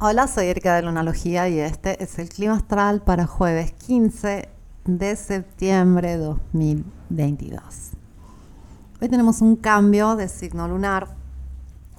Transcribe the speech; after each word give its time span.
Hola, 0.00 0.28
soy 0.28 0.46
Erika 0.46 0.76
de 0.76 0.82
Lunalogía 0.82 1.48
y 1.48 1.58
este 1.58 2.00
es 2.00 2.20
el 2.20 2.28
clima 2.28 2.54
astral 2.54 3.02
para 3.02 3.26
jueves 3.26 3.72
15 3.72 4.48
de 4.84 5.16
septiembre 5.16 6.10
de 6.10 6.18
2022. 6.18 7.90
Hoy 9.00 9.08
tenemos 9.08 9.40
un 9.40 9.56
cambio 9.56 10.14
de 10.14 10.28
signo 10.28 10.68
lunar. 10.68 11.16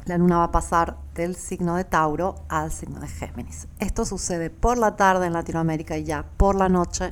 La 0.05 0.17
luna 0.17 0.37
va 0.37 0.43
a 0.45 0.51
pasar 0.53 0.95
del 1.13 1.35
signo 1.35 1.75
de 1.75 1.83
Tauro 1.83 2.35
al 2.47 2.71
signo 2.71 3.01
de 3.01 3.09
Géminis. 3.09 3.67
Esto 3.79 4.05
sucede 4.05 4.49
por 4.49 4.77
la 4.77 4.95
tarde 4.95 5.27
en 5.27 5.33
Latinoamérica 5.33 5.97
y 5.97 6.05
ya 6.05 6.23
por 6.37 6.55
la 6.55 6.69
noche 6.69 7.11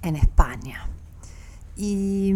en 0.00 0.16
España. 0.16 0.88
Y 1.76 2.34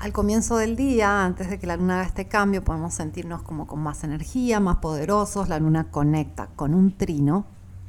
al 0.00 0.12
comienzo 0.12 0.56
del 0.56 0.76
día, 0.76 1.24
antes 1.24 1.50
de 1.50 1.58
que 1.58 1.66
la 1.66 1.76
luna 1.76 1.96
haga 1.96 2.08
este 2.08 2.28
cambio, 2.28 2.62
podemos 2.62 2.94
sentirnos 2.94 3.42
como 3.42 3.66
con 3.66 3.80
más 3.80 4.04
energía, 4.04 4.60
más 4.60 4.76
poderosos. 4.76 5.48
La 5.48 5.58
luna 5.58 5.90
conecta 5.90 6.48
con 6.54 6.74
un 6.74 6.96
trino 6.96 7.46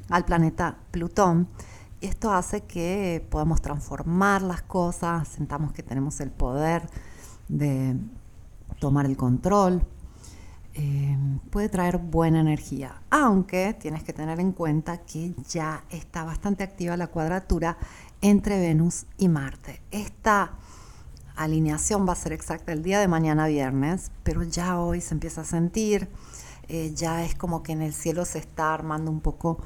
al 0.09 0.25
planeta 0.25 0.77
Plutón. 0.91 1.47
Y 2.01 2.07
esto 2.07 2.31
hace 2.33 2.61
que 2.61 3.25
podamos 3.29 3.61
transformar 3.61 4.41
las 4.41 4.61
cosas, 4.63 5.27
sentamos 5.27 5.71
que 5.71 5.83
tenemos 5.83 6.19
el 6.21 6.31
poder 6.31 6.89
de 7.47 7.95
tomar 8.79 9.05
el 9.05 9.15
control. 9.15 9.83
Eh, 10.73 11.17
puede 11.51 11.69
traer 11.69 11.97
buena 11.97 12.39
energía, 12.39 13.01
aunque 13.09 13.75
tienes 13.79 14.03
que 14.03 14.13
tener 14.13 14.39
en 14.39 14.53
cuenta 14.53 14.99
que 14.99 15.35
ya 15.47 15.83
está 15.89 16.23
bastante 16.23 16.63
activa 16.63 16.95
la 16.95 17.07
cuadratura 17.07 17.77
entre 18.21 18.59
Venus 18.59 19.05
y 19.17 19.27
Marte. 19.27 19.81
Alineación 21.43 22.05
va 22.07 22.13
a 22.13 22.15
ser 22.15 22.33
exacta 22.33 22.73
el 22.73 22.83
día 22.83 22.99
de 22.99 23.07
mañana 23.07 23.47
viernes, 23.47 24.11
pero 24.23 24.43
ya 24.43 24.79
hoy 24.79 24.99
se 24.99 25.13
empieza 25.13 25.41
a 25.41 25.45
sentir, 25.45 26.09
eh, 26.67 26.91
ya 26.93 27.23
es 27.23 27.33
como 27.33 27.63
que 27.63 27.71
en 27.71 27.81
el 27.81 27.93
cielo 27.93 28.25
se 28.25 28.39
está 28.39 28.73
armando 28.73 29.09
un 29.09 29.21
poco 29.21 29.57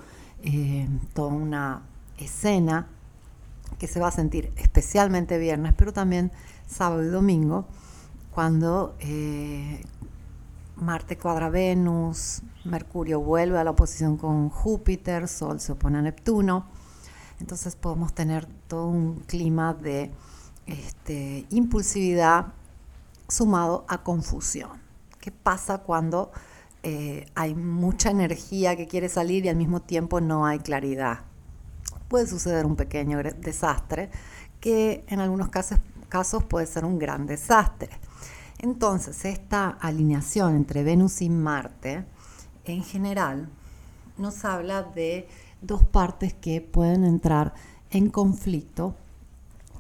eh, 0.44 0.88
toda 1.14 1.30
una 1.30 1.82
escena 2.18 2.88
que 3.80 3.88
se 3.88 4.00
va 4.00 4.10
a 4.10 4.12
sentir 4.12 4.54
especialmente 4.56 5.40
viernes, 5.40 5.74
pero 5.76 5.92
también 5.92 6.32
sábado 6.68 7.04
y 7.04 7.08
domingo, 7.08 7.66
cuando 8.30 8.96
eh, 9.00 9.84
Marte 10.76 11.18
cuadra 11.18 11.50
Venus, 11.50 12.44
Mercurio 12.66 13.20
vuelve 13.20 13.58
a 13.58 13.64
la 13.64 13.72
oposición 13.72 14.18
con 14.18 14.50
Júpiter, 14.50 15.28
Sol 15.28 15.60
se 15.60 15.72
opone 15.72 15.98
a 15.98 16.02
Neptuno, 16.04 16.68
entonces 17.40 17.76
podemos 17.76 18.14
tener 18.14 18.46
todo 18.68 18.88
un 18.88 19.22
clima 19.22 19.74
de 19.74 20.12
este, 20.68 21.46
impulsividad 21.50 22.48
sumado 23.28 23.86
a 23.88 24.04
confusión. 24.04 24.82
¿Qué 25.20 25.32
pasa 25.32 25.80
cuando 25.80 26.32
eh, 26.84 27.26
hay 27.36 27.56
mucha 27.56 28.12
energía 28.12 28.76
que 28.76 28.88
quiere 28.88 29.10
salir 29.10 29.46
y 29.46 29.50
al 29.50 29.56
mismo 29.56 29.82
tiempo 29.82 30.22
no 30.22 30.46
hay 30.46 30.60
claridad? 30.60 31.22
Puede 32.08 32.28
suceder 32.28 32.66
un 32.66 32.76
pequeño 32.76 33.22
desastre 33.24 34.10
que 34.60 35.04
en 35.08 35.20
algunos 35.20 35.50
casos, 35.50 35.80
casos 36.10 36.44
puede 36.44 36.66
ser 36.68 36.86
un 36.86 37.00
gran 37.00 37.26
desastre. 37.26 37.90
Entonces, 38.60 39.26
esta 39.26 39.70
alineación 39.70 40.56
entre 40.56 40.84
Venus 40.84 41.22
y 41.22 41.30
Marte, 41.30 42.06
en 42.66 42.84
general, 42.84 43.50
nos 44.18 44.46
habla 44.46 44.84
de 44.84 45.28
dos 45.62 45.84
partes 45.84 46.34
que 46.34 46.62
pueden 46.62 47.04
entrar 47.04 47.54
en 47.90 48.10
conflicto 48.10 48.96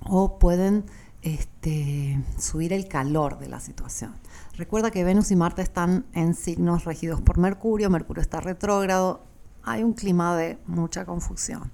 o 0.05 0.39
pueden 0.39 0.85
este, 1.21 2.21
subir 2.37 2.73
el 2.73 2.87
calor 2.87 3.39
de 3.39 3.47
la 3.47 3.59
situación. 3.59 4.13
Recuerda 4.57 4.91
que 4.91 5.03
Venus 5.03 5.31
y 5.31 5.35
Marte 5.35 5.61
están 5.61 6.05
en 6.13 6.35
signos 6.35 6.85
regidos 6.85 7.21
por 7.21 7.37
Mercurio, 7.37 7.89
Mercurio 7.89 8.21
está 8.21 8.41
retrógrado, 8.41 9.23
hay 9.63 9.83
un 9.83 9.93
clima 9.93 10.35
de 10.35 10.57
mucha 10.67 11.05
confusión. 11.05 11.71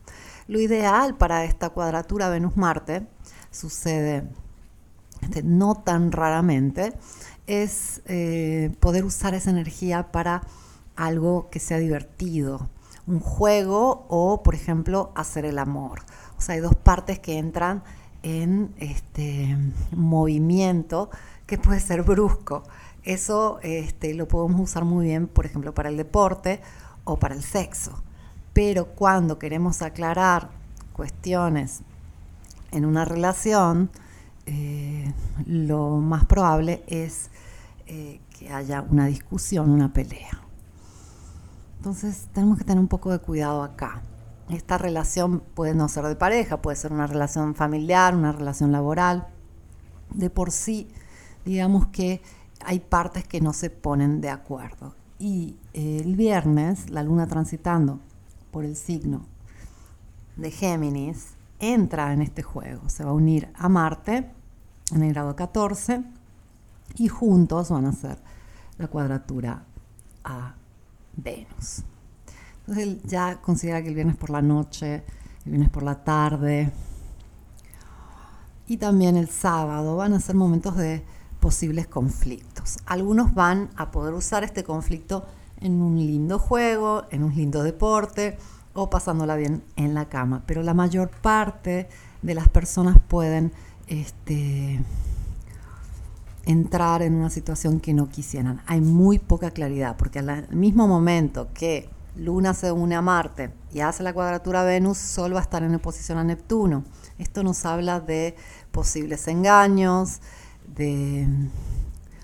Lo 0.47 0.59
ideal 0.59 1.17
para 1.17 1.43
esta 1.45 1.69
cuadratura 1.69 2.29
Venus-Marte 2.29 3.07
sucede 3.51 4.27
no 5.43 5.75
tan 5.75 6.11
raramente, 6.11 6.93
es 7.47 8.01
eh, 8.05 8.75
poder 8.79 9.05
usar 9.05 9.33
esa 9.33 9.49
energía 9.49 10.11
para 10.11 10.43
algo 10.95 11.49
que 11.49 11.59
sea 11.59 11.77
divertido, 11.77 12.69
un 13.07 13.19
juego 13.19 14.05
o, 14.09 14.43
por 14.43 14.53
ejemplo, 14.53 15.11
hacer 15.15 15.45
el 15.45 15.57
amor. 15.57 16.01
O 16.37 16.41
sea, 16.41 16.55
hay 16.55 16.61
dos 16.61 16.75
partes 16.75 17.19
que 17.19 17.37
entran 17.37 17.83
en 18.23 18.73
este 18.77 19.57
movimiento 19.95 21.09
que 21.45 21.57
puede 21.57 21.79
ser 21.79 22.03
brusco. 22.03 22.63
Eso 23.03 23.59
este, 23.63 24.13
lo 24.13 24.27
podemos 24.27 24.61
usar 24.61 24.85
muy 24.85 25.05
bien, 25.05 25.27
por 25.27 25.45
ejemplo, 25.45 25.73
para 25.73 25.89
el 25.89 25.97
deporte 25.97 26.61
o 27.05 27.17
para 27.17 27.35
el 27.35 27.43
sexo. 27.43 28.03
Pero 28.53 28.87
cuando 28.87 29.39
queremos 29.39 29.81
aclarar 29.81 30.49
cuestiones 30.93 31.81
en 32.71 32.85
una 32.85 33.05
relación, 33.05 33.89
eh, 34.45 35.13
lo 35.45 35.97
más 35.97 36.25
probable 36.25 36.83
es 36.87 37.29
eh, 37.87 38.19
que 38.37 38.51
haya 38.51 38.81
una 38.81 39.05
discusión, 39.05 39.69
una 39.69 39.93
pelea. 39.93 40.41
Entonces 41.77 42.27
tenemos 42.33 42.57
que 42.57 42.63
tener 42.63 42.79
un 42.79 42.87
poco 42.87 43.11
de 43.11 43.19
cuidado 43.19 43.63
acá. 43.63 44.01
Esta 44.49 44.79
relación 44.79 45.41
puede 45.53 45.75
no 45.75 45.87
ser 45.89 46.05
de 46.05 46.15
pareja, 46.15 46.61
puede 46.61 46.75
ser 46.75 46.91
una 46.91 47.05
relación 47.05 47.53
familiar, 47.53 48.15
una 48.15 48.31
relación 48.31 48.71
laboral. 48.71 49.27
De 50.11 50.31
por 50.31 50.51
sí, 50.51 50.89
digamos 51.45 51.87
que 51.87 52.21
hay 52.65 52.79
partes 52.79 53.27
que 53.27 53.41
no 53.41 53.53
se 53.53 53.69
ponen 53.69 54.21
de 54.21 54.29
acuerdo. 54.29 54.95
Y 55.19 55.57
eh, 55.73 56.01
el 56.03 56.15
viernes, 56.15 56.89
la 56.89 57.03
luna 57.03 57.27
transitando 57.27 57.99
por 58.51 58.65
el 58.65 58.75
signo 58.75 59.25
de 60.35 60.49
Géminis, 60.49 61.35
entra 61.59 62.11
en 62.13 62.21
este 62.21 62.41
juego. 62.41 62.89
Se 62.89 63.03
va 63.03 63.11
a 63.11 63.13
unir 63.13 63.49
a 63.53 63.69
Marte 63.69 64.31
en 64.91 65.03
el 65.03 65.13
grado 65.13 65.35
14 65.35 66.03
y 66.95 67.07
juntos 67.07 67.69
van 67.69 67.85
a 67.85 67.89
hacer 67.89 68.17
la 68.77 68.87
cuadratura 68.87 69.63
a 70.23 70.55
Venus. 71.15 71.83
Entonces 72.69 72.87
él 72.87 73.01
ya 73.03 73.41
considera 73.41 73.81
que 73.81 73.87
el 73.87 73.95
viernes 73.95 74.15
por 74.15 74.29
la 74.29 74.43
noche, 74.43 75.03
el 75.43 75.51
viernes 75.53 75.71
por 75.71 75.81
la 75.81 76.03
tarde 76.03 76.71
y 78.67 78.77
también 78.77 79.17
el 79.17 79.27
sábado 79.27 79.95
van 79.95 80.13
a 80.13 80.19
ser 80.19 80.35
momentos 80.35 80.77
de 80.77 81.03
posibles 81.39 81.87
conflictos. 81.87 82.77
Algunos 82.85 83.33
van 83.33 83.71
a 83.75 83.89
poder 83.89 84.13
usar 84.13 84.43
este 84.43 84.63
conflicto 84.63 85.25
en 85.59 85.81
un 85.81 85.97
lindo 85.97 86.37
juego, 86.37 87.05
en 87.09 87.23
un 87.23 87.33
lindo 87.33 87.63
deporte 87.63 88.37
o 88.73 88.87
pasándola 88.87 89.35
bien 89.35 89.63
en 89.75 89.95
la 89.95 90.07
cama, 90.07 90.43
pero 90.45 90.61
la 90.61 90.75
mayor 90.75 91.09
parte 91.09 91.89
de 92.21 92.35
las 92.35 92.49
personas 92.49 92.99
pueden 92.99 93.51
este, 93.87 94.79
entrar 96.45 97.01
en 97.01 97.15
una 97.15 97.31
situación 97.31 97.79
que 97.79 97.95
no 97.95 98.09
quisieran. 98.09 98.61
Hay 98.67 98.79
muy 98.79 99.17
poca 99.17 99.49
claridad, 99.49 99.97
porque 99.97 100.19
al 100.19 100.47
mismo 100.51 100.87
momento 100.87 101.47
que 101.51 101.89
Luna 102.19 102.53
se 102.53 102.71
une 102.71 102.95
a 102.95 103.01
Marte 103.01 103.51
y 103.71 103.79
hace 103.79 104.03
la 104.03 104.13
cuadratura 104.13 104.61
a 104.61 104.65
Venus, 104.65 104.97
Sol 104.97 105.33
va 105.33 105.39
a 105.39 105.43
estar 105.43 105.63
en 105.63 105.73
oposición 105.73 106.17
a 106.17 106.23
Neptuno. 106.23 106.83
Esto 107.17 107.43
nos 107.43 107.65
habla 107.65 107.99
de 107.99 108.35
posibles 108.71 109.27
engaños, 109.27 110.19
de 110.67 111.27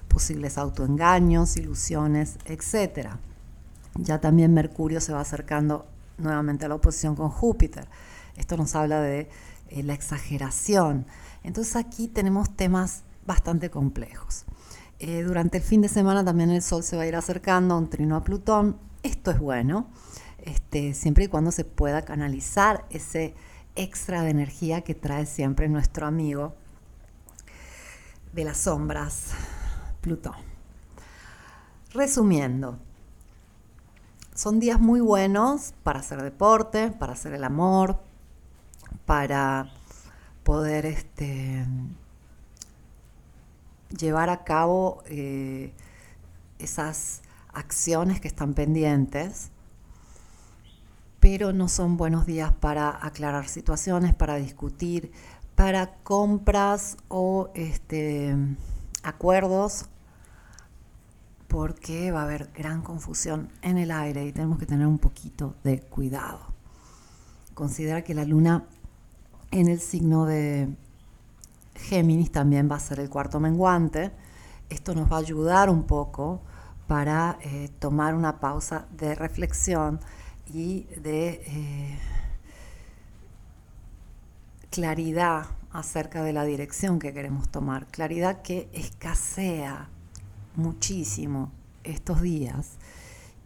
posibles 0.08 0.58
autoengaños, 0.58 1.56
ilusiones, 1.58 2.38
etc. 2.46 3.10
Ya 3.96 4.20
también 4.20 4.54
Mercurio 4.54 5.00
se 5.00 5.14
va 5.14 5.22
acercando 5.22 5.86
nuevamente 6.18 6.66
a 6.66 6.70
la 6.70 6.76
oposición 6.76 7.16
con 7.16 7.30
Júpiter. 7.30 7.88
Esto 8.36 8.58
nos 8.58 8.76
habla 8.76 9.02
de 9.02 9.30
eh, 9.70 9.84
la 9.84 9.94
exageración. 9.94 11.06
Entonces 11.44 11.76
aquí 11.76 12.08
tenemos 12.08 12.56
temas 12.56 13.04
bastante 13.26 13.70
complejos. 13.70 14.46
Eh, 15.08 15.22
durante 15.22 15.60
el 15.60 15.64
fin 15.64 15.84
de 15.84 15.88
semana 15.88 16.26
también 16.26 16.50
el 16.50 16.64
Sol 16.64 16.82
se 16.82 16.98
va 16.98 17.04
a 17.04 17.06
ir 17.06 17.16
acercando 17.16 17.76
a 17.76 17.78
un 17.78 17.92
trino 17.92 18.16
a 18.16 18.24
Plutón, 18.24 18.76
esto 19.04 19.30
es 19.30 19.38
bueno, 19.38 19.86
este, 20.40 20.96
siempre 20.96 21.26
y 21.26 21.28
cuando 21.28 21.52
se 21.52 21.64
pueda 21.64 22.02
canalizar 22.02 22.86
ese 22.90 23.36
extra 23.76 24.24
de 24.24 24.32
energía 24.32 24.82
que 24.82 24.96
trae 24.96 25.28
siempre 25.28 25.70
nuestro 25.70 26.08
amigo 26.08 26.56
de 28.34 28.46
las 28.46 28.58
sombras, 28.58 29.28
Plutón. 30.02 30.34
Resumiendo, 31.94 32.80
son 34.34 34.60
días 34.60 34.80
muy 34.80 35.02
buenos 35.02 35.76
para 35.84 36.00
hacer 36.00 36.24
deporte, 36.24 36.90
para 36.90 37.14
hacer 37.14 37.34
el 37.34 37.44
amor, 37.44 38.00
para 39.06 39.72
poder 40.44 40.88
este, 40.88 41.64
llevar 43.90 44.30
a 44.30 44.44
cabo 44.44 45.04
eh, 45.08 45.74
esas 46.60 47.22
acciones 47.54 48.20
que 48.22 48.28
están 48.28 48.54
pendientes, 48.54 49.52
pero 51.20 51.54
no 51.54 51.68
son 51.68 51.98
buenos 51.98 52.26
días 52.26 52.54
para 52.54 53.06
aclarar 53.06 53.48
situaciones, 53.48 54.14
para 54.14 54.36
discutir, 54.36 55.12
para 55.56 55.96
compras 56.04 56.98
o 57.08 57.50
este, 57.56 58.36
acuerdos 59.04 59.90
porque 61.48 62.12
va 62.12 62.22
a 62.22 62.24
haber 62.24 62.52
gran 62.54 62.82
confusión 62.82 63.50
en 63.62 63.78
el 63.78 63.92
aire 63.92 64.26
y 64.26 64.34
tenemos 64.34 64.60
que 64.60 64.66
tener 64.66 64.88
un 64.88 65.00
poquito 65.00 65.56
de 65.64 65.80
cuidado. 65.80 66.40
Considera 67.54 68.04
que 68.04 68.14
la 68.14 68.26
luna 68.26 68.66
en 69.52 69.70
el 69.70 69.80
signo 69.80 70.26
de 70.26 70.76
Géminis 71.76 72.32
también 72.32 72.70
va 72.72 72.76
a 72.76 72.80
ser 72.80 73.00
el 73.00 73.10
cuarto 73.10 73.40
menguante. 73.40 74.12
Esto 74.70 74.96
nos 74.96 75.12
va 75.12 75.18
a 75.18 75.20
ayudar 75.20 75.70
un 75.70 75.84
poco 75.84 76.42
para 76.88 77.38
eh, 77.42 77.70
tomar 77.80 78.16
una 78.16 78.40
pausa 78.40 78.88
de 78.92 79.16
reflexión 79.16 80.00
y 80.54 80.84
de 80.98 81.42
eh, 81.46 82.00
claridad 84.70 85.46
acerca 85.72 86.24
de 86.24 86.34
la 86.34 86.44
dirección 86.44 87.00
que 87.00 87.14
queremos 87.14 87.50
tomar. 87.50 87.88
Claridad 87.88 88.42
que 88.42 88.70
escasea 88.74 89.90
muchísimo 90.56 91.52
estos 91.84 92.22
días 92.22 92.78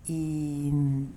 y 0.06 0.72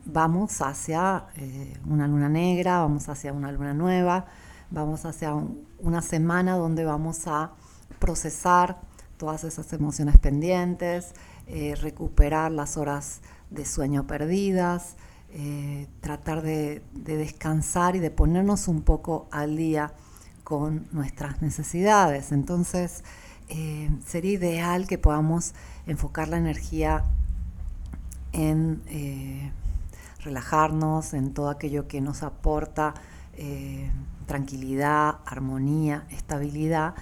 vamos 0.05 0.61
hacia 0.61 1.26
eh, 1.37 1.79
una 1.87 2.06
luna 2.06 2.29
negra, 2.29 2.81
vamos 2.81 3.08
hacia 3.08 3.32
una 3.32 3.50
luna 3.50 3.73
nueva, 3.73 4.26
vamos 4.72 5.04
hacia 5.04 5.34
una 5.78 6.02
semana 6.02 6.56
donde 6.56 6.84
vamos 6.84 7.26
a 7.26 7.52
procesar 7.98 8.80
todas 9.16 9.44
esas 9.44 9.72
emociones 9.72 10.19
pendientes, 10.19 11.12
eh, 11.46 11.74
recuperar 11.80 12.50
las 12.50 12.76
horas 12.76 13.20
de 13.50 13.64
sueño 13.64 14.06
perdidas, 14.06 14.96
eh, 15.30 15.86
tratar 16.00 16.42
de, 16.42 16.82
de, 16.92 17.16
descansar 17.16 17.96
y 17.96 18.00
de 18.00 18.10
ponernos 18.10 18.69
un 18.69 18.82
poco 18.82 19.28
al 19.30 19.56
día 19.56 19.92
con 20.44 20.88
nuestras 20.92 21.40
necesidades. 21.42 22.32
Entonces, 22.32 23.04
sería 24.06 24.32
ideal 24.32 24.86
que 24.86 24.96
podamos 24.96 25.52
enfocar 25.86 26.28
la 26.28 26.38
energía 26.38 27.04
en 28.32 28.82
eh, 28.86 29.52
relajarnos, 30.24 31.14
en 31.14 31.34
todo 31.34 31.50
aquello 31.50 31.86
que 31.86 32.00
nos 32.00 32.22
aporta 32.22 32.94
eh, 33.34 33.90
tranquilidad, 34.26 35.19
armonía, 35.26 36.06
estabilidad 36.11 36.94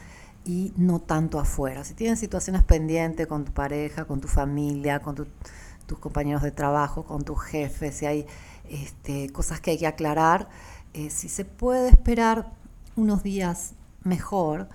y 0.44 0.72
no 0.76 1.00
tanto 1.00 1.38
afuera. 1.38 1.84
Si 1.84 1.94
tienes 1.94 2.18
situaciones 2.18 2.62
pendientes 2.62 3.26
con 3.26 3.44
tu 3.44 3.52
pareja, 3.52 4.04
con 4.04 4.20
tu 4.20 4.28
familia, 4.28 5.00
con 5.00 5.14
tus 5.14 5.98
compañeros 5.98 6.42
de 6.42 6.50
trabajo, 6.50 7.04
con 7.04 7.24
tu 7.24 7.34
jefe, 7.34 7.92
si 7.92 8.06
hay 8.06 8.26
este, 8.68 9.30
cosas 9.30 9.60
que 9.60 9.72
hay 9.72 9.78
que 9.78 9.86
aclarar, 9.86 10.48
eh, 10.94 11.10
si 11.10 11.28
se 11.28 11.44
puede 11.44 11.88
esperar 11.90 12.52
unos 12.96 13.22
días 13.22 13.74
mejor, 14.02 14.68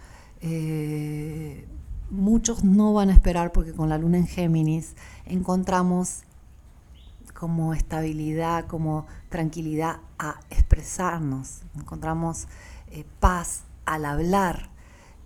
muchos 2.12 2.64
no 2.64 2.94
van 2.94 3.10
a 3.10 3.14
esperar 3.14 3.52
porque 3.52 3.74
con 3.74 3.90
la 3.90 3.98
luna 3.98 4.18
en 4.18 4.28
Géminis 4.28 4.96
encontramos 5.26 6.24
como 7.34 7.74
estabilidad, 7.74 8.66
como 8.66 9.06
tranquilidad 9.30 10.00
a 10.20 10.40
expresarnos, 10.50 11.62
encontramos 11.76 12.48
eh, 12.88 13.06
paz 13.20 13.64
al 13.86 14.06
hablar 14.06 14.70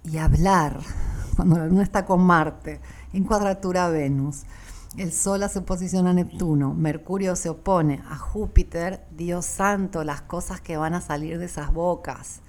y 0.04 0.18
hablar 0.18 0.80
cuando 1.36 1.57
la 1.57 1.68
luna 1.68 1.84
está 1.84 2.06
con 2.06 2.22
Marte 2.22 2.80
en 3.13 3.24
cuadratura 3.24 3.86
a 3.86 3.90
Venus. 3.90 4.44
El 4.98 5.13
Sol 5.13 5.44
hace 5.44 5.60
oposición 5.60 6.07
a 6.07 6.13
Neptuno, 6.13 6.74
Mercurio 6.74 7.36
se 7.36 7.50
opone 7.50 8.02
a 8.10 8.16
Júpiter, 8.18 9.06
Dios 9.12 9.45
santo, 9.45 10.04
las 10.04 10.22
cosas 10.22 10.62
que 10.62 10.78
van 10.78 10.95
a 10.95 11.02
salir 11.02 11.38
de 11.38 11.45
esas 11.45 11.72
bocas 11.72 12.42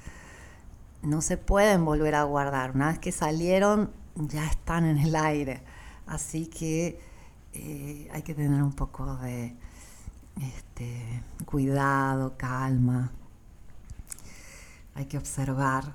no 1.03 1.23
se 1.23 1.37
pueden 1.37 1.85
volver 1.85 2.15
a 2.15 2.25
guardar. 2.25 2.73
Una 2.75 2.89
vez 2.89 2.99
que 2.99 3.13
salieron, 3.13 3.91
ya 4.17 4.47
están 4.47 4.85
en 4.85 4.99
el 4.99 5.17
aire. 5.17 5.63
Así 6.07 6.47
que 6.47 7.01
eh, 7.53 8.09
hay 8.13 8.23
que 8.23 8.35
tener 8.35 8.63
un 8.63 8.73
poco 8.73 9.17
de 9.17 9.55
este, 10.41 11.23
cuidado, 11.45 12.37
calma. 12.37 13.13
Hay 14.95 15.07
que 15.07 15.19
observar, 15.19 15.95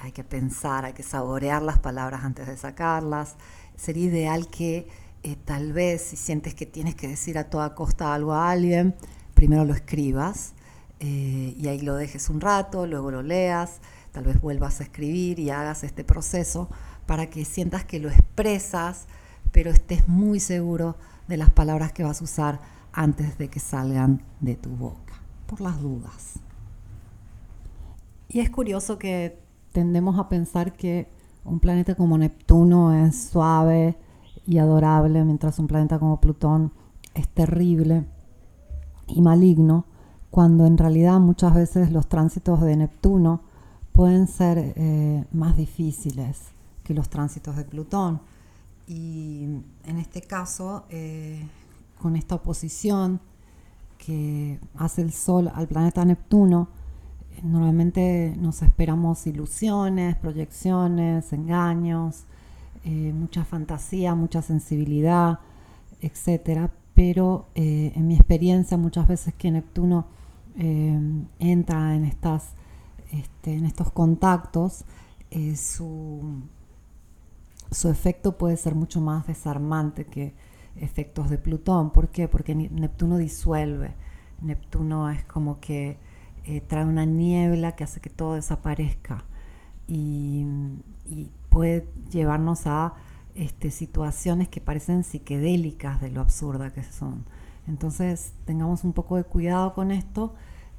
hay 0.00 0.12
que 0.12 0.24
pensar, 0.24 0.84
hay 0.84 0.92
que 0.92 1.02
saborear 1.02 1.62
las 1.62 1.78
palabras 1.78 2.24
antes 2.24 2.46
de 2.46 2.56
sacarlas. 2.56 3.36
Sería 3.76 4.06
ideal 4.06 4.48
que 4.48 4.88
eh, 5.22 5.36
tal 5.44 5.72
vez 5.72 6.02
si 6.02 6.16
sientes 6.16 6.54
que 6.54 6.66
tienes 6.66 6.94
que 6.94 7.08
decir 7.08 7.38
a 7.38 7.50
toda 7.50 7.74
costa 7.74 8.14
algo 8.14 8.32
a 8.32 8.50
alguien, 8.50 8.94
primero 9.34 9.64
lo 9.64 9.74
escribas 9.74 10.52
eh, 11.00 11.54
y 11.58 11.68
ahí 11.68 11.80
lo 11.80 11.94
dejes 11.96 12.30
un 12.30 12.40
rato, 12.40 12.86
luego 12.86 13.10
lo 13.10 13.22
leas, 13.22 13.80
tal 14.12 14.24
vez 14.24 14.40
vuelvas 14.40 14.80
a 14.80 14.84
escribir 14.84 15.38
y 15.38 15.50
hagas 15.50 15.84
este 15.84 16.04
proceso 16.04 16.70
para 17.06 17.28
que 17.28 17.44
sientas 17.44 17.84
que 17.84 17.98
lo 17.98 18.08
expresas, 18.08 19.06
pero 19.52 19.70
estés 19.70 20.08
muy 20.08 20.40
seguro 20.40 20.96
de 21.28 21.36
las 21.36 21.50
palabras 21.50 21.92
que 21.92 22.04
vas 22.04 22.20
a 22.20 22.24
usar 22.24 22.60
antes 22.92 23.38
de 23.38 23.48
que 23.48 23.60
salgan 23.60 24.22
de 24.40 24.54
tu 24.54 24.70
boca, 24.70 25.14
por 25.46 25.60
las 25.60 25.80
dudas. 25.80 26.40
Y 28.28 28.40
es 28.40 28.50
curioso 28.50 28.98
que 28.98 29.38
tendemos 29.72 30.18
a 30.18 30.28
pensar 30.28 30.72
que 30.72 31.08
un 31.44 31.60
planeta 31.60 31.94
como 31.94 32.18
Neptuno 32.18 32.92
es 33.06 33.28
suave 33.28 33.96
y 34.46 34.58
adorable, 34.58 35.24
mientras 35.24 35.58
un 35.58 35.66
planeta 35.66 35.98
como 35.98 36.20
Plutón 36.20 36.72
es 37.14 37.28
terrible 37.28 38.04
y 39.06 39.20
maligno, 39.20 39.86
cuando 40.30 40.66
en 40.66 40.76
realidad 40.76 41.20
muchas 41.20 41.54
veces 41.54 41.92
los 41.92 42.08
tránsitos 42.08 42.60
de 42.60 42.76
Neptuno 42.76 43.42
pueden 43.92 44.26
ser 44.26 44.74
eh, 44.76 45.24
más 45.32 45.56
difíciles 45.56 46.48
que 46.84 46.94
los 46.94 47.08
tránsitos 47.08 47.56
de 47.56 47.64
Plutón. 47.64 48.20
Y 48.86 49.42
en 49.84 49.98
este 49.98 50.22
caso, 50.22 50.84
eh, 50.90 51.44
con 52.00 52.14
esta 52.14 52.36
oposición 52.36 53.20
que 53.98 54.60
hace 54.76 55.02
el 55.02 55.12
Sol 55.12 55.50
al 55.52 55.66
planeta 55.66 56.04
Neptuno, 56.04 56.68
eh, 57.32 57.40
normalmente 57.42 58.34
nos 58.38 58.62
esperamos 58.62 59.26
ilusiones, 59.26 60.16
proyecciones, 60.16 61.32
engaños, 61.32 62.24
eh, 62.84 63.12
mucha 63.12 63.44
fantasía, 63.44 64.14
mucha 64.14 64.40
sensibilidad, 64.40 65.40
etc. 66.00 66.70
Pero 66.94 67.48
en 67.54 68.06
mi 68.06 68.14
experiencia, 68.14 68.78
muchas 68.78 69.06
veces 69.08 69.34
que 69.34 69.50
Neptuno 69.50 70.06
entra 70.54 71.94
en, 71.94 72.04
estas, 72.04 72.52
este, 73.12 73.54
en 73.54 73.66
estos 73.66 73.90
contactos, 73.90 74.86
su 75.56 76.40
su 77.76 77.90
efecto 77.90 78.38
puede 78.38 78.56
ser 78.56 78.74
mucho 78.74 79.02
más 79.02 79.26
desarmante 79.26 80.06
que 80.06 80.32
efectos 80.76 81.28
de 81.28 81.36
Plutón. 81.36 81.90
¿Por 81.90 82.08
qué? 82.08 82.26
Porque 82.26 82.54
Neptuno 82.54 83.18
disuelve. 83.18 83.92
Neptuno 84.40 85.10
es 85.10 85.22
como 85.24 85.60
que 85.60 85.98
eh, 86.46 86.62
trae 86.62 86.86
una 86.86 87.04
niebla 87.04 87.76
que 87.76 87.84
hace 87.84 88.00
que 88.00 88.08
todo 88.08 88.34
desaparezca 88.34 89.24
y, 89.86 90.46
puede 91.50 91.86
llevarnos 92.10 92.66
a 92.66 92.94
este, 93.34 93.70
situaciones 93.70 94.48
que 94.48 94.60
parecen 94.60 95.04
psiquedélicas 95.04 96.00
de 96.00 96.10
lo 96.10 96.22
absurda 96.22 96.72
que 96.72 96.82
son. 96.82 97.26
Entonces 97.66 98.32
tengamos 98.46 98.84
un 98.84 98.94
poco 98.94 99.16
de 99.16 99.24
cuidado 99.24 99.74
con 99.74 99.90
esto, 99.90 100.34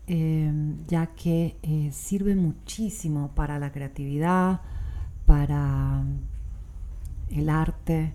eh, 0.08 0.52
ya 0.88 1.08
que 1.08 1.58
eh, 1.62 1.92
sirve 1.92 2.36
muchísimo 2.36 3.32
para 3.36 3.60
la 3.60 3.72
creatividad, 3.72 4.62
para 5.26 6.04
el 7.30 7.50
arte, 7.50 8.14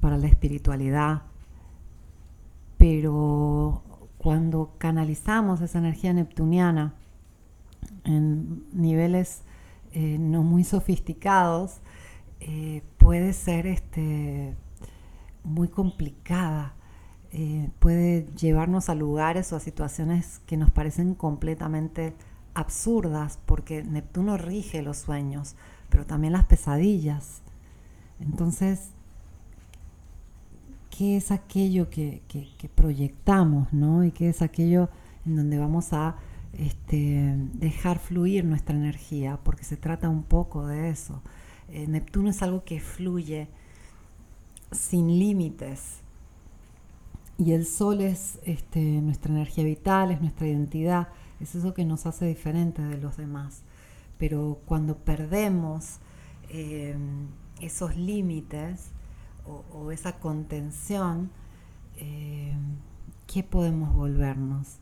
para 0.00 0.16
la 0.16 0.26
espiritualidad, 0.26 1.22
pero 2.78 3.82
cuando 4.18 4.72
canalizamos 4.78 5.60
esa 5.60 5.78
energía 5.78 6.12
neptuniana 6.12 6.94
en 8.04 8.64
niveles 8.72 9.42
eh, 9.92 10.16
no 10.18 10.42
muy 10.42 10.64
sofisticados, 10.64 11.80
eh, 12.40 12.82
puede 12.96 13.32
ser 13.34 13.66
este, 13.66 14.54
muy 15.44 15.68
complicada, 15.68 16.74
eh, 17.32 17.70
puede 17.78 18.26
llevarnos 18.36 18.88
a 18.88 18.94
lugares 18.94 19.52
o 19.52 19.56
a 19.56 19.60
situaciones 19.60 20.40
que 20.46 20.56
nos 20.56 20.70
parecen 20.70 21.14
completamente 21.14 22.14
absurdas, 22.54 23.38
porque 23.46 23.82
Neptuno 23.82 24.36
rige 24.36 24.82
los 24.82 24.98
sueños, 24.98 25.56
pero 25.90 26.06
también 26.06 26.32
las 26.32 26.44
pesadillas. 26.46 27.42
Entonces, 28.20 28.90
¿qué 30.96 31.16
es 31.16 31.30
aquello 31.30 31.88
que, 31.88 32.22
proyectamos, 32.74 33.72
¿no? 33.72 34.04
Y 34.04 34.12
qué 34.12 34.28
es 34.28 34.42
aquello 34.42 34.90
en 35.24 35.36
donde 35.36 35.58
vamos 35.58 35.92
a 35.92 36.16
este, 36.52 37.34
dejar 37.54 37.98
fluir 37.98 38.44
nuestra 38.44 38.76
energía, 38.76 39.38
porque 39.42 39.64
se 39.64 39.76
trata 39.76 40.08
un 40.08 40.22
poco 40.22 40.66
de 40.66 40.90
eso. 40.90 41.22
Eh, 41.70 41.86
Neptuno 41.86 42.30
es 42.30 42.42
algo 42.42 42.64
que 42.64 42.80
fluye 42.80 43.48
sin 44.72 45.18
límites. 45.18 46.00
Y 47.38 47.52
el 47.52 47.64
sol 47.64 48.02
es 48.02 48.38
este, 48.44 48.80
nuestra 49.00 49.32
energía 49.32 49.64
vital, 49.64 50.10
es 50.10 50.20
nuestra 50.20 50.46
identidad, 50.46 51.08
es 51.40 51.54
eso 51.54 51.72
que 51.72 51.86
nos 51.86 52.04
hace 52.04 52.26
diferentes 52.26 52.86
de 52.86 52.98
los 52.98 53.16
demás. 53.16 53.62
Pero 54.18 54.60
cuando 54.66 54.98
perdemos 54.98 56.00
eh, 56.50 56.94
esos 57.60 57.96
límites 57.96 58.90
o, 59.72 59.90
esa 59.90 60.18
contención, 60.18 61.30
eh, 61.96 62.52
¿qué 63.26 63.42
podemos 63.42 63.94
volvernos? 63.94 64.78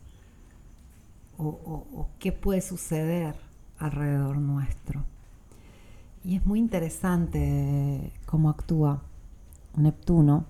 O, 1.39 2.09
qué 2.19 2.33
puede 2.33 2.61
suceder 2.61 3.37
alrededor 3.79 4.39
nuestro. 4.39 5.05
Y 6.25 6.37
es 6.37 6.45
muy 6.45 6.59
interesante 6.59 8.13
cómo 8.27 8.51
actúa 8.51 9.03
Neptuno, 9.77 10.47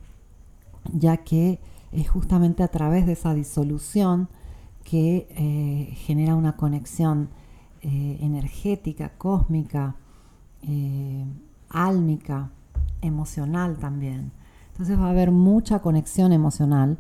ya 0.93 1.19
que 1.19 1.61
es 1.93 2.09
justamente 2.09 2.63
a 2.63 2.69
través 2.69 3.05
de 3.07 3.13
esa 3.13 3.35
disolución 3.35 4.29
que 4.83 5.29
eh, 5.31 5.95
genera 5.95 6.35
una 6.35 6.57
conexión 6.57 7.29
eh, 7.83 8.19
energética, 8.23 9.11
cósmica, 9.19 9.95
álmica, 11.71 12.51
emocional 13.03 13.77
también. 13.77 14.33
Entonces 14.73 14.99
va 14.99 15.07
a 15.07 15.11
haber 15.11 15.31
mucha 15.31 15.81
conexión 15.81 16.33
emocional 16.33 16.99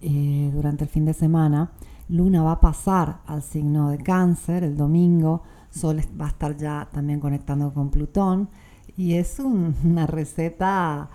eh, 0.00 0.50
durante 0.52 0.84
el 0.84 0.90
fin 0.90 1.04
de 1.04 1.14
semana. 1.14 1.70
Luna 2.08 2.42
va 2.42 2.52
a 2.52 2.60
pasar 2.60 3.20
al 3.26 3.42
signo 3.42 3.90
de 3.90 3.98
cáncer 3.98 4.64
el 4.64 4.76
domingo. 4.76 5.42
Sol 5.70 6.00
va 6.20 6.26
a 6.26 6.28
estar 6.28 6.56
ya 6.56 6.88
también 6.92 7.20
conectando 7.20 7.72
con 7.72 7.90
Plutón. 7.90 8.48
Y 8.96 9.14
es 9.14 9.38
una 9.84 10.06
receta 10.06 11.10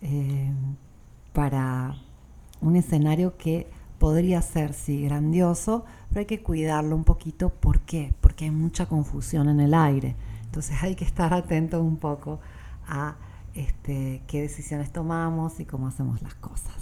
eh, 0.00 0.52
para 1.32 1.96
un 2.60 2.76
escenario 2.76 3.36
que 3.36 3.68
podría 3.98 4.40
ser, 4.42 4.72
sí, 4.72 5.02
grandioso, 5.02 5.84
pero 6.08 6.20
hay 6.20 6.26
que 6.26 6.42
cuidarlo 6.42 6.94
un 6.94 7.04
poquito. 7.04 7.50
¿Por 7.50 7.80
qué? 7.80 8.14
Porque 8.20 8.44
hay 8.44 8.50
mucha 8.50 8.86
confusión 8.86 9.48
en 9.48 9.60
el 9.60 9.74
aire. 9.74 10.16
Entonces 10.48 10.82
hay 10.82 10.94
que 10.94 11.04
estar 11.04 11.34
atento 11.34 11.82
un 11.82 11.98
poco 11.98 12.40
a 12.86 13.16
este, 13.54 14.22
qué 14.26 14.40
decisiones 14.40 14.92
tomamos 14.92 15.60
y 15.60 15.66
cómo 15.66 15.88
hacemos 15.88 16.22
las 16.22 16.34
cosas. 16.34 16.74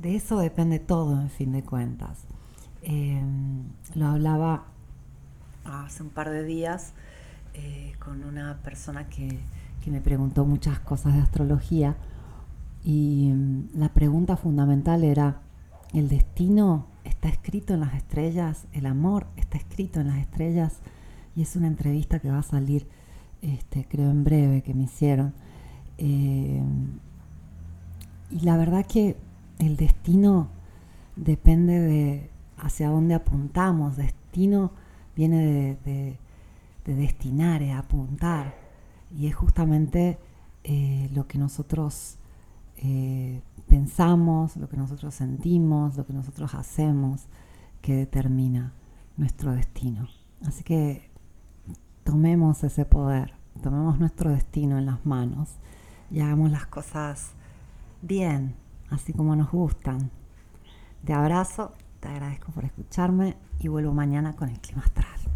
De 0.00 0.14
eso 0.14 0.38
depende 0.38 0.78
todo, 0.78 1.18
en 1.18 1.30
fin 1.30 1.52
de 1.52 1.62
cuentas. 1.62 2.24
Em, 2.82 3.64
lo 3.94 4.06
hablaba 4.06 4.64
hace 5.64 6.02
un 6.02 6.10
par 6.10 6.30
de 6.30 6.44
días 6.44 6.92
eh, 7.54 7.94
con 7.98 8.22
una 8.24 8.58
persona 8.58 9.08
que, 9.08 9.40
me 9.86 10.00
preguntó 10.00 10.44
muchas 10.44 10.80
cosas 10.80 11.14
de 11.14 11.20
astrología 11.20 11.94
y 12.84 13.30
em, 13.30 13.68
la 13.72 13.88
pregunta 13.90 14.36
fundamental 14.36 15.04
era, 15.04 15.36
¿el 15.94 16.08
destino 16.08 16.88
está 17.04 17.28
escrito 17.28 17.74
en 17.74 17.80
las 17.80 17.94
estrellas? 17.94 18.66
¿El 18.72 18.86
amor 18.86 19.28
está 19.36 19.58
escrito 19.58 20.00
en 20.00 20.08
las 20.08 20.18
estrellas? 20.18 20.80
Y 21.36 21.42
es 21.42 21.54
una 21.54 21.66
entrevista 21.66 22.18
que 22.18 22.30
va 22.30 22.38
a 22.38 22.42
salir, 22.42 22.88
este, 23.42 23.84
creo 23.84 24.10
en 24.10 24.24
breve, 24.24 24.62
que 24.62 24.74
me 24.74 24.84
hicieron 24.84 25.34
eh, 25.98 26.62
y 28.30 28.40
la 28.40 28.56
verdad 28.56 28.84
que 28.86 29.16
el 29.58 29.76
destino 29.76 30.48
depende 31.14 31.78
de 31.78 32.30
hacia 32.58 32.90
dónde 32.90 33.14
apuntamos. 33.14 33.96
Destino 33.96 34.72
viene 35.14 35.78
de, 35.84 36.18
destinar, 36.84 37.62
es 37.62 37.74
apuntar. 37.74 38.54
Y 39.16 39.26
es 39.26 39.34
justamente 39.34 40.18
eh, 40.64 41.08
lo 41.14 41.26
que 41.26 41.38
nosotros 41.38 42.16
eh, 42.78 43.40
pensamos, 43.68 44.56
lo 44.56 44.68
que 44.68 44.76
nosotros 44.76 45.14
sentimos, 45.14 45.96
lo 45.96 46.06
que 46.06 46.12
nosotros 46.12 46.54
hacemos, 46.54 47.22
que 47.80 47.94
determina 47.94 48.72
nuestro 49.16 49.52
destino. 49.52 50.08
Así 50.44 50.64
que 50.64 51.05
tomemos 52.06 52.62
ese 52.62 52.84
poder, 52.84 53.34
tomemos 53.64 53.98
nuestro 53.98 54.30
destino 54.30 54.78
en 54.78 54.86
las 54.86 55.04
manos 55.04 55.56
y 56.08 56.20
hagamos 56.20 56.52
las 56.52 56.64
cosas 56.66 57.32
bien, 58.00 58.54
así 58.90 59.12
como 59.12 59.34
nos 59.34 59.50
gustan. 59.50 60.12
Te 61.04 61.12
abrazo, 61.12 61.72
te 61.98 62.06
agradezco 62.06 62.52
por 62.52 62.64
escucharme 62.64 63.36
y 63.58 63.66
vuelvo 63.66 63.92
mañana 63.92 64.36
con 64.36 64.48
el 64.48 64.60
clima 64.60 64.82
astral. 64.82 65.35